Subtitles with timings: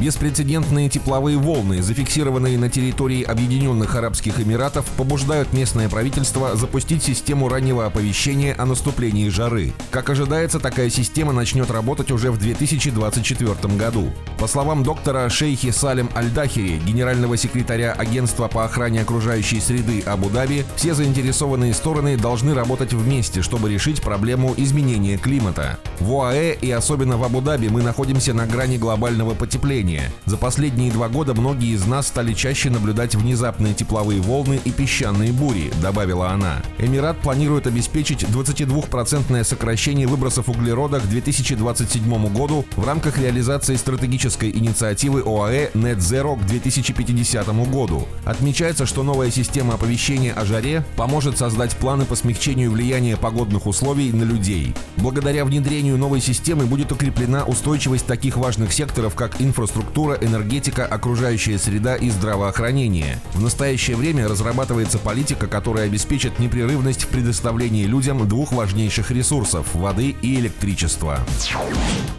[0.00, 7.84] Беспрецедентные тепловые волны, зафиксированные на территории Объединенных Арабских Эмиратов, побуждают местное правительство запустить систему раннего
[7.84, 9.74] оповещения о наступлении жары.
[9.90, 14.10] Как ожидается, такая система начнет работать уже в 2024 году.
[14.38, 20.94] По словам доктора Шейхи Салим Аль-Дахири, генерального секретаря Агентства по охране окружающей среды Абу-Даби, все
[20.94, 25.78] заинтересованные стороны должны работать вместе, чтобы решить проблему изменения климата.
[25.98, 30.10] В ОАЭ и особенно в Абу-Даби мы находимся на грани глобального потепления потепления.
[30.26, 35.32] За последние два года многие из нас стали чаще наблюдать внезапные тепловые волны и песчаные
[35.32, 36.62] бури, добавила она.
[36.78, 45.22] Эмират планирует обеспечить 22% сокращение выбросов углерода к 2027 году в рамках реализации стратегической инициативы
[45.24, 48.06] ОАЭ Net Zero к 2050 году.
[48.24, 54.12] Отмечается, что новая система оповещения о жаре поможет создать планы по смягчению влияния погодных условий
[54.12, 54.74] на людей.
[54.96, 61.58] Благодаря внедрению новой системы будет укреплена устойчивость таких важных секторов, как инфраструктура, инфраструктура, энергетика, окружающая
[61.58, 63.18] среда и здравоохранение.
[63.32, 70.14] В настоящее время разрабатывается политика, которая обеспечит непрерывность в предоставлении людям двух важнейших ресурсов– воды
[70.20, 71.20] и электричества.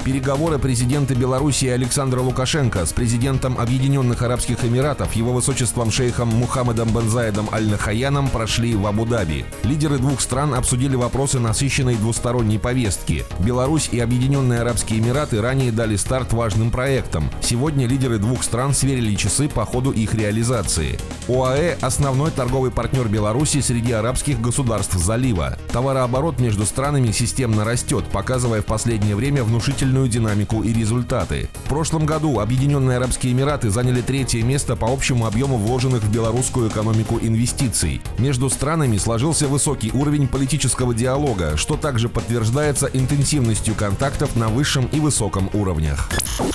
[0.03, 7.49] Переговоры президента Беларуси Александра Лукашенко с президентом Объединенных Арабских Эмиратов, его высочеством шейхом Мухаммедом Бензаидом
[7.51, 9.45] Аль-Нахаяном прошли в Абу-Даби.
[9.63, 13.23] Лидеры двух стран обсудили вопросы насыщенной двусторонней повестки.
[13.39, 17.29] Беларусь и Объединенные Арабские Эмираты ранее дали старт важным проектам.
[17.51, 20.97] Сегодня лидеры двух стран сверили часы по ходу их реализации.
[21.27, 25.57] ОАЭ– основной торговый партнер Беларуси среди арабских государств залива.
[25.73, 31.49] Товарооборот между странами системно растет, показывая в последнее время внушительную динамику и результаты.
[31.65, 36.69] В прошлом году Объединенные Арабские Эмираты заняли третье место по общему объему вложенных в белорусскую
[36.69, 38.01] экономику инвестиций.
[38.17, 45.01] Между странами сложился высокий уровень политического диалога, что также подтверждается интенсивностью контактов на высшем и
[45.01, 46.09] высоком уровнях.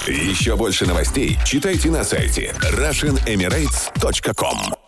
[0.07, 4.86] Еще больше новостей читайте на сайте RussianEmirates.com